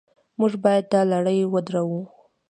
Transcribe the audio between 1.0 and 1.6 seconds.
لړۍ